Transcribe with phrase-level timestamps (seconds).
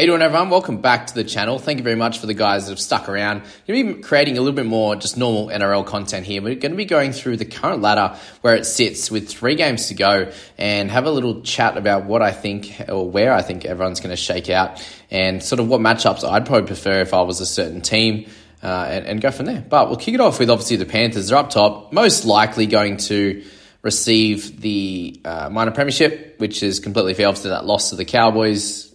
[0.00, 0.48] You doing, everyone?
[0.48, 1.58] Welcome back to the channel.
[1.58, 3.42] Thank you very much for the guys that have stuck around.
[3.66, 6.40] Going to be creating a little bit more just normal NRL content here.
[6.40, 9.88] We're going to be going through the current ladder where it sits with three games
[9.88, 13.66] to go and have a little chat about what I think or where I think
[13.66, 17.20] everyone's going to shake out and sort of what matchups I'd probably prefer if I
[17.20, 18.26] was a certain team.
[18.62, 19.64] Uh, and, and go from there.
[19.66, 21.28] But we'll kick it off with obviously the Panthers.
[21.28, 23.42] They're up top, most likely going to
[23.82, 27.28] receive the uh, minor premiership, which is completely fair.
[27.28, 28.89] Obviously, that loss to the Cowboys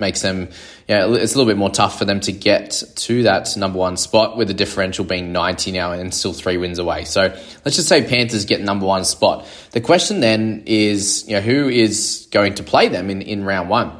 [0.00, 0.48] makes them,
[0.88, 3.96] yeah, it's a little bit more tough for them to get to that number one
[3.96, 7.04] spot with the differential being 90 now and still three wins away.
[7.04, 7.22] So
[7.64, 9.46] let's just say Panthers get number one spot.
[9.72, 13.68] The question then is, you know, who is going to play them in, in round
[13.68, 13.92] one?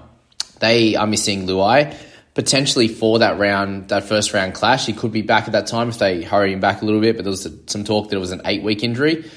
[0.58, 1.96] They are missing Luai
[2.34, 4.86] potentially for that round, that first round clash.
[4.86, 7.16] He could be back at that time if they hurry him back a little bit,
[7.16, 9.30] but there was some talk that it was an eight week injury.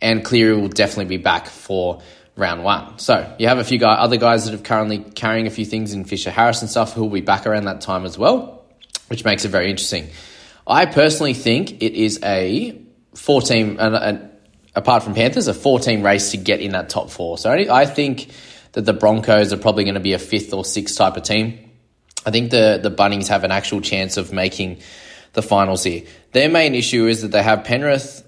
[0.00, 2.00] And Cleary will definitely be back for
[2.38, 2.98] round one.
[2.98, 5.92] So you have a few guy, other guys that are currently carrying a few things
[5.92, 8.64] in Fisher Harris and stuff who will be back around that time as well,
[9.08, 10.08] which makes it very interesting.
[10.66, 12.80] I personally think it is a
[13.14, 14.28] four team, uh, uh,
[14.74, 17.38] apart from Panthers, a four team race to get in that top four.
[17.38, 18.28] So I think
[18.72, 21.58] that the Broncos are probably going to be a fifth or sixth type of team.
[22.24, 24.80] I think the, the Bunnies have an actual chance of making
[25.32, 26.02] the finals here.
[26.32, 28.24] Their main issue is that they have Penrith,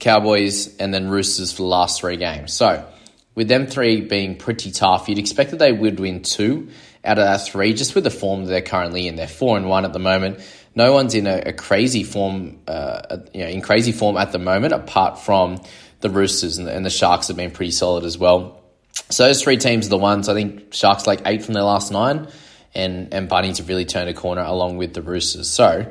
[0.00, 2.52] Cowboys, and then Roosters for the last three games.
[2.52, 2.86] So
[3.34, 6.68] with them three being pretty tough, you'd expect that they would win two
[7.04, 9.16] out of that three, just with the form that they're currently in.
[9.16, 10.40] They're four and one at the moment.
[10.74, 14.38] No one's in a, a crazy form, uh, you know, in crazy form at the
[14.38, 15.60] moment, apart from
[16.00, 18.62] the Roosters and the, and the Sharks have been pretty solid as well.
[19.10, 20.28] So those three teams are the ones.
[20.28, 22.28] I think Sharks like eight from their last nine,
[22.74, 25.48] and and Bunnies have really turned a corner along with the Roosters.
[25.48, 25.90] So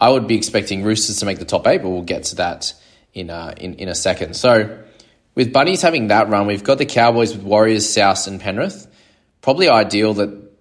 [0.00, 2.74] I would be expecting Roosters to make the top eight, but we'll get to that
[3.14, 4.34] in uh, in in a second.
[4.34, 4.83] So
[5.34, 8.86] with Bunnies having that run, we've got the Cowboys with Warriors, South, and Penrith.
[9.40, 10.52] Probably ideal that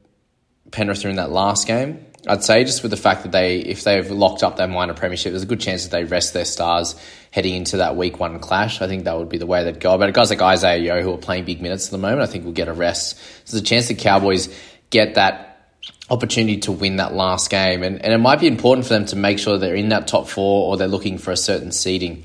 [0.72, 2.06] Penrith are in that last game.
[2.26, 5.34] I'd say just with the fact that they, if they've locked up their minor premiership,
[5.34, 6.96] there's a good chance that they rest their stars
[7.32, 8.82] heading into that week one clash.
[8.82, 9.98] I think that would be the way they'd go.
[9.98, 12.46] But guys like Isaiah Yeo who are playing big minutes at the moment, I think
[12.46, 13.18] will get a rest.
[13.46, 14.48] So there's a chance the Cowboys
[14.90, 15.68] get that
[16.10, 17.84] opportunity to win that last game.
[17.84, 20.28] And, and it might be important for them to make sure they're in that top
[20.28, 22.24] four or they're looking for a certain seeding.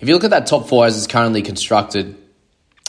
[0.00, 2.16] If you look at that top four as it's currently constructed,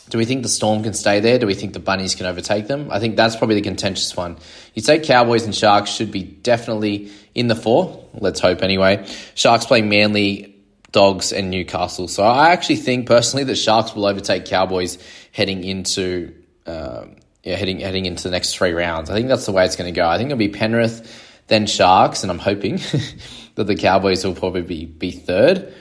[0.10, 1.40] do we think the Storm can stay there?
[1.40, 2.90] Do we think the Bunnies can overtake them?
[2.90, 4.38] I think that's probably the contentious one.
[4.74, 8.08] You'd say Cowboys and Sharks should be definitely in the four.
[8.14, 9.06] Let's hope anyway.
[9.36, 10.56] Sharks play Manly,
[10.94, 12.08] Dogs, and Newcastle.
[12.08, 14.98] So I actually think personally that Sharks will overtake Cowboys
[15.34, 16.34] heading into
[16.66, 19.10] um, yeah heading heading into the next three rounds.
[19.10, 20.08] I think that's the way it's going to go.
[20.08, 22.78] I think it'll be Penrith, then Sharks, and I'm hoping
[23.56, 25.74] that the Cowboys will probably be, be third.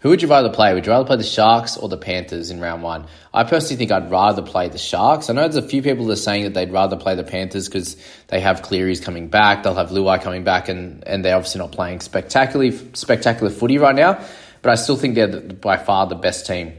[0.00, 0.74] Who would you rather play?
[0.74, 3.06] Would you rather play the Sharks or the Panthers in round one?
[3.32, 5.30] I personally think I'd rather play the Sharks.
[5.30, 7.66] I know there's a few people that are saying that they'd rather play the Panthers
[7.66, 7.96] because
[8.28, 11.72] they have Cleary's coming back, they'll have Luai coming back, and, and they're obviously not
[11.72, 14.22] playing spectacularly spectacular footy right now.
[14.60, 16.74] But I still think they're the, by far the best team.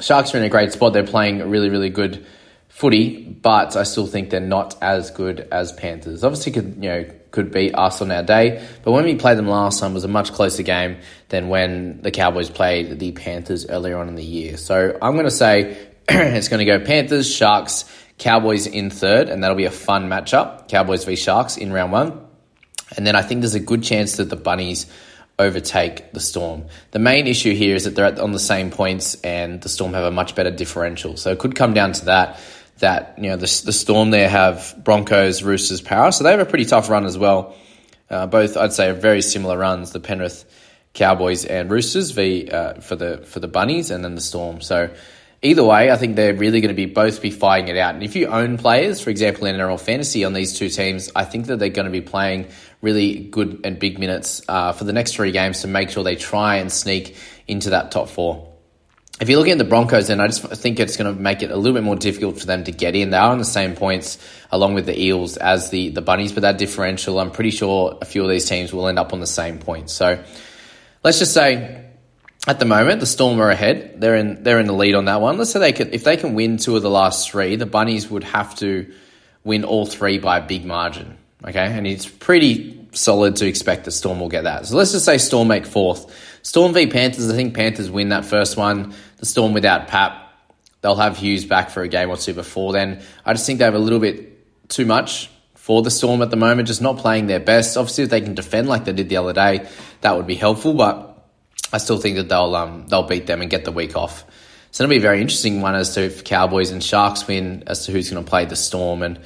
[0.00, 0.92] Sharks are in a great spot.
[0.92, 2.26] They're playing a really, really good
[2.68, 6.24] footy, but I still think they're not as good as Panthers.
[6.24, 9.80] Obviously, you know could beat us on our day, but when we played them last
[9.80, 10.98] time, was a much closer game
[11.28, 14.56] than when the Cowboys played the Panthers earlier on in the year.
[14.56, 15.76] So I'm going to say
[16.08, 17.84] it's going to go Panthers, Sharks,
[18.18, 20.68] Cowboys in third, and that'll be a fun matchup.
[20.68, 22.24] Cowboys v Sharks in round one,
[22.96, 24.86] and then I think there's a good chance that the Bunnies
[25.38, 26.66] overtake the Storm.
[26.92, 30.04] The main issue here is that they're on the same points and the Storm have
[30.04, 31.16] a much better differential.
[31.16, 32.40] So it could come down to that.
[32.78, 36.44] That you know the, the Storm there have Broncos, Roosters, Power, so they have a
[36.44, 37.54] pretty tough run as well.
[38.10, 39.92] Uh, both I'd say are very similar runs.
[39.92, 40.44] The Penrith
[40.92, 44.60] Cowboys and Roosters v uh, for the for the Bunnies, and then the Storm.
[44.60, 44.90] So
[45.42, 47.94] either way, I think they're really going to be both be fighting it out.
[47.94, 51.24] And if you own players, for example, in NRL fantasy on these two teams, I
[51.24, 52.48] think that they're going to be playing
[52.80, 56.16] really good and big minutes uh, for the next three games to make sure they
[56.16, 57.16] try and sneak
[57.46, 58.53] into that top four.
[59.20, 61.50] If you're looking at the Broncos, then I just think it's going to make it
[61.52, 63.10] a little bit more difficult for them to get in.
[63.10, 64.18] They are on the same points
[64.50, 68.04] along with the Eels as the, the Bunnies, but that differential, I'm pretty sure a
[68.04, 69.92] few of these teams will end up on the same points.
[69.92, 70.22] So
[71.04, 71.84] let's just say
[72.46, 74.00] at the moment, the Storm are ahead.
[74.00, 75.38] They're in they're in the lead on that one.
[75.38, 78.10] Let's say they could if they can win two of the last three, the Bunnies
[78.10, 78.92] would have to
[79.44, 81.16] win all three by a big margin.
[81.46, 84.66] Okay, and it's pretty solid to expect the Storm will get that.
[84.66, 86.12] So let's just say Storm make fourth.
[86.42, 87.30] Storm v Panthers.
[87.30, 88.94] I think Panthers win that first one.
[89.18, 90.20] The Storm without Pap.
[90.80, 93.02] They'll have Hughes back for a game or two before then.
[93.24, 96.36] I just think they have a little bit too much for the Storm at the
[96.36, 97.76] moment, just not playing their best.
[97.78, 99.66] Obviously, if they can defend like they did the other day,
[100.02, 100.74] that would be helpful.
[100.74, 101.26] But
[101.72, 104.26] I still think that they'll um, they'll beat them and get the week off.
[104.70, 107.86] So it'll be a very interesting one as to if Cowboys and Sharks win as
[107.86, 109.02] to who's going to play the Storm.
[109.02, 109.20] And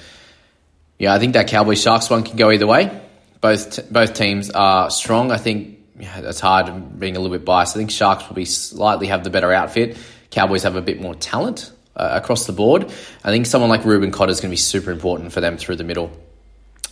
[0.98, 3.00] yeah, I think that Cowboys Sharks one can go either way.
[3.40, 5.30] Both t- both teams are strong.
[5.30, 7.76] I think yeah, it's hard being a little bit biased.
[7.76, 9.96] I think Sharks will be slightly have the better outfit.
[10.30, 12.84] Cowboys have a bit more talent uh, across the board.
[13.24, 15.76] I think someone like Reuben Cotter is going to be super important for them through
[15.76, 16.10] the middle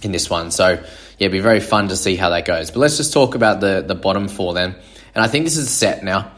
[0.02, 0.50] in this one.
[0.50, 0.82] So yeah,
[1.18, 2.70] it'd be very fun to see how that goes.
[2.70, 4.74] But let's just talk about the the bottom four then.
[5.14, 6.32] And I think this is set now.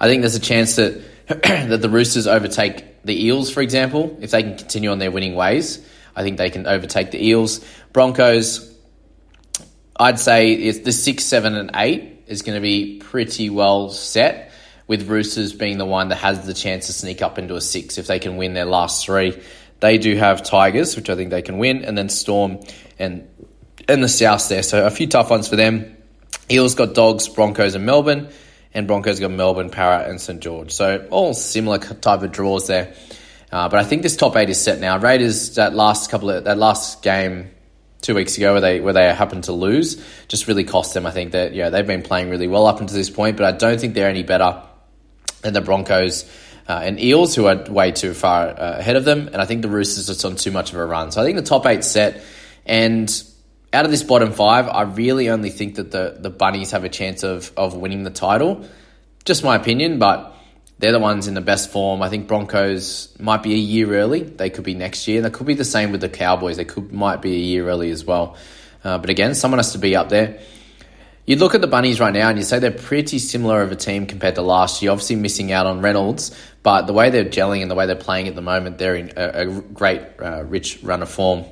[0.00, 4.30] I think there's a chance that that the Roosters overtake the Eels, for example, if
[4.30, 5.84] they can continue on their winning ways.
[6.14, 7.64] I think they can overtake the Eels.
[7.92, 8.69] Broncos,
[10.00, 14.50] I'd say it's the six, seven, and eight is going to be pretty well set.
[14.86, 17.96] With Roosters being the one that has the chance to sneak up into a six
[17.96, 19.40] if they can win their last three.
[19.78, 22.58] They do have Tigers, which I think they can win, and then Storm
[22.98, 23.28] and
[23.88, 24.64] and the South there.
[24.64, 25.96] So a few tough ones for them.
[26.50, 28.30] Eels got Dogs, Broncos, and Melbourne,
[28.74, 30.72] and Broncos got Melbourne, Parra, and St George.
[30.72, 32.94] So all similar type of draws there.
[33.52, 34.98] Uh, but I think this top eight is set now.
[34.98, 37.50] Raiders that last couple of that last game
[38.00, 41.06] two weeks ago where they where they happened to lose just really cost them.
[41.06, 43.56] I think that yeah they've been playing really well up until this point, but I
[43.56, 44.62] don't think they're any better
[45.42, 46.24] than the Broncos.
[46.68, 49.62] Uh, and Eels, who are way too far uh, ahead of them, and I think
[49.62, 51.10] the Roosters are just on too much of a run.
[51.10, 52.22] So I think the top eight set,
[52.64, 53.10] and
[53.72, 56.88] out of this bottom five, I really only think that the, the Bunnies have a
[56.88, 58.68] chance of, of winning the title.
[59.24, 60.36] Just my opinion, but
[60.80, 62.00] they're the ones in the best form.
[62.00, 64.22] I think Broncos might be a year early.
[64.22, 65.20] They could be next year.
[65.20, 66.56] That could be the same with the Cowboys.
[66.56, 68.36] They could might be a year early as well.
[68.82, 70.40] Uh, but again, someone has to be up there.
[71.26, 73.76] You look at the Bunnies right now and you say they're pretty similar of a
[73.76, 74.90] team compared to last year.
[74.90, 78.26] Obviously, missing out on Reynolds, but the way they're gelling and the way they're playing
[78.26, 81.44] at the moment, they're in a, a great, uh, rich run of form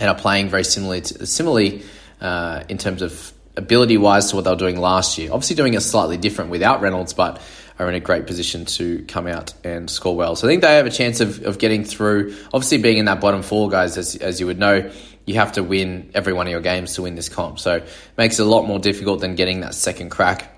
[0.00, 1.82] and are playing very similarly, to, similarly
[2.22, 5.30] uh, in terms of ability wise to what they were doing last year.
[5.30, 7.42] Obviously, doing it slightly different without Reynolds, but
[7.78, 10.36] are in a great position to come out and score well.
[10.36, 12.36] So I think they have a chance of, of getting through.
[12.52, 14.90] Obviously, being in that bottom four, guys, as, as you would know,
[15.26, 17.58] you have to win every one of your games to win this comp.
[17.58, 20.50] So it makes it a lot more difficult than getting that second crack.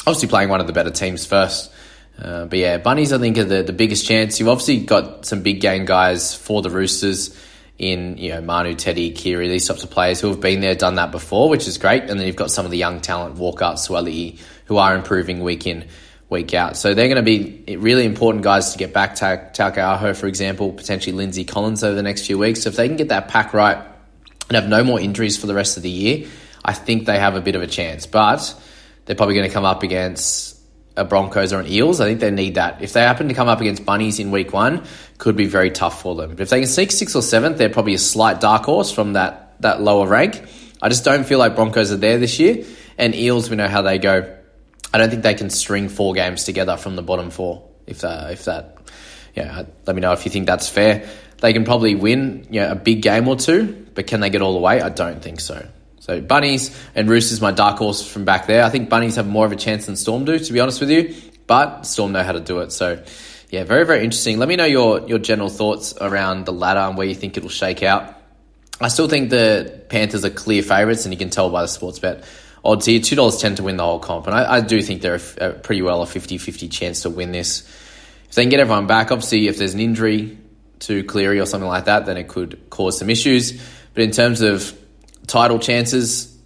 [0.00, 1.72] Obviously, playing one of the better teams first.
[2.18, 4.38] Uh, but yeah, Bunnies, I think, are the, the biggest chance.
[4.38, 7.36] You've obviously got some big game guys for the Roosters
[7.78, 10.96] in you know Manu, Teddy, Keary, these types of players who have been there, done
[10.96, 12.02] that before, which is great.
[12.02, 15.66] And then you've got some of the young talent, Walker, Suaalii, who are improving week
[15.66, 15.86] in,
[16.32, 16.76] week out.
[16.76, 19.14] So they're going to be really important guys to get back.
[19.14, 22.62] Taukei'aho, for example, potentially Lindsay Collins over the next few weeks.
[22.62, 23.76] So if they can get that pack right
[24.48, 26.26] and have no more injuries for the rest of the year,
[26.64, 28.06] I think they have a bit of a chance.
[28.06, 28.60] But
[29.04, 30.58] they're probably going to come up against
[30.96, 32.00] a Broncos or an Eels.
[32.00, 32.82] I think they need that.
[32.82, 34.84] If they happen to come up against Bunnies in week one,
[35.18, 36.30] could be very tough for them.
[36.30, 39.14] But if they can sneak sixth or seventh, they're probably a slight dark horse from
[39.14, 40.42] that, that lower rank.
[40.82, 42.64] I just don't feel like Broncos are there this year.
[42.98, 44.36] And Eels, we know how they go.
[44.92, 47.68] I don't think they can string four games together from the bottom four.
[47.86, 48.78] If that, if that,
[49.34, 51.08] yeah, let me know if you think that's fair.
[51.38, 54.42] They can probably win, you know, a big game or two, but can they get
[54.42, 54.80] all the way?
[54.80, 55.66] I don't think so.
[56.00, 58.64] So Bunnies and Roosters, my dark horse from back there.
[58.64, 60.90] I think Bunnies have more of a chance than Storm do, to be honest with
[60.90, 61.14] you.
[61.46, 62.72] But Storm know how to do it.
[62.72, 63.02] So
[63.50, 64.38] yeah, very very interesting.
[64.38, 67.42] Let me know your your general thoughts around the ladder and where you think it
[67.42, 68.16] will shake out.
[68.80, 71.98] I still think the Panthers are clear favourites, and you can tell by the sports
[71.98, 72.24] bet
[72.64, 73.00] odds here.
[73.00, 75.48] Two dollars ten to win the whole comp, and I, I do think they're a,
[75.48, 77.62] a pretty well a 50-50 chance to win this.
[78.28, 80.38] If they can get everyone back, obviously, if there's an injury
[80.80, 83.60] to Cleary or something like that, then it could cause some issues.
[83.94, 84.76] But in terms of
[85.26, 86.36] title chances,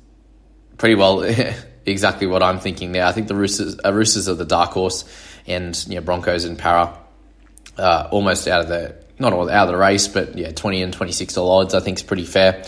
[0.78, 1.22] pretty well
[1.86, 3.04] exactly what I'm thinking there.
[3.04, 5.04] I think the Roosters, uh, Roosters are the dark horse,
[5.46, 6.98] and you know, Broncos and Parra
[7.78, 10.92] uh, almost out of the not all out of the race, but yeah, twenty and
[10.92, 12.64] twenty six odds I think is pretty fair.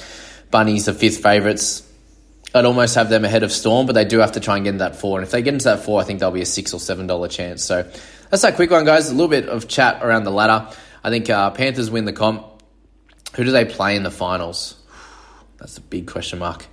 [0.51, 1.88] Bunnies the fifth favourites.
[2.55, 4.71] I'd almost have them ahead of Storm, but they do have to try and get
[4.71, 5.19] into that four.
[5.19, 7.07] And if they get into that four, I think there'll be a six or seven
[7.07, 7.63] dollar chance.
[7.63, 7.83] So
[8.31, 9.11] that's that quick one, guys.
[9.11, 10.69] A little bit of chat around the ladder.
[11.05, 12.47] I think uh, Panthers win the comp.
[13.35, 14.77] Who do they play in the finals?
[15.59, 16.67] That's a big question mark.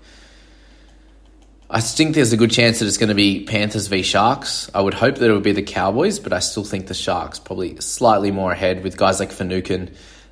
[1.69, 4.69] I think there's a good chance that it's going to be Panthers v Sharks.
[4.73, 7.39] I would hope that it would be the Cowboys, but I still think the Sharks
[7.39, 9.91] probably slightly more ahead with guys like Finucane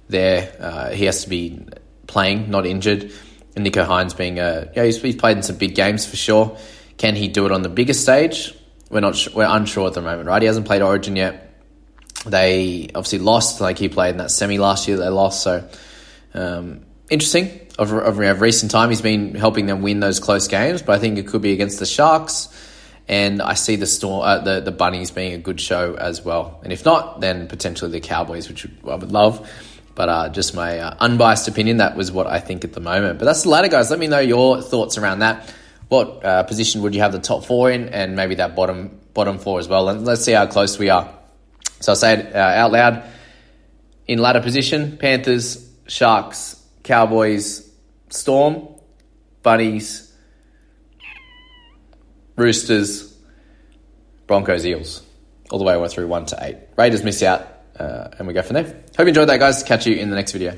[0.10, 0.56] there.
[0.60, 1.66] Uh, he has to be
[2.06, 3.12] playing, not injured.
[3.56, 6.58] And Nicho Hynes being a yeah, he's, he's, played in some big games for sure.
[6.98, 8.54] Can he do it on the bigger stage?
[8.90, 10.42] We're not we're unsure at the moment, right?
[10.42, 11.52] He hasn't played Origin yet.
[12.26, 14.98] They obviously lost, like he played in that semi last year.
[14.98, 15.68] They lost, so
[16.34, 17.60] um, interesting.
[17.78, 21.00] Of, of, of, recent time, he's been helping them win those close games, but I
[21.00, 22.50] think it could be against the Sharks.
[23.08, 26.62] And I see the storm, uh, the the bunnies being a good show as well.
[26.64, 29.50] And if not, then potentially the Cowboys, which I would love.
[29.96, 33.20] But uh, just my uh, unbiased opinion, that was what I think at the moment.
[33.20, 33.90] But that's the ladder, guys.
[33.90, 35.54] Let me know your thoughts around that.
[35.90, 39.38] What uh, position would you have the top four in, and maybe that bottom bottom
[39.38, 39.90] four as well?
[39.90, 41.14] And let's see how close we are.
[41.80, 43.04] So I'll say it uh, out loud.
[44.08, 47.70] In ladder position, Panthers, Sharks, Cowboys,
[48.10, 48.68] Storm,
[49.44, 50.12] Bunnies,
[52.36, 53.16] Roosters,
[54.28, 55.04] Broncos, Eels.
[55.52, 56.58] All the way went through one to eight.
[56.78, 57.48] Raiders miss out
[57.78, 58.83] uh, and we go from there.
[58.98, 59.64] Hope you enjoyed that, guys.
[59.64, 60.58] Catch you in the next video.